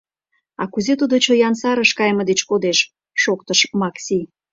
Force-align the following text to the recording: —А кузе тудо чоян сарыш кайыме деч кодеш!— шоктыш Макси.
—А 0.61 0.63
кузе 0.73 0.93
тудо 1.01 1.15
чоян 1.25 1.55
сарыш 1.61 1.91
кайыме 1.99 2.23
деч 2.29 2.39
кодеш!— 2.49 2.79
шоктыш 3.21 3.59
Макси. 3.79 4.19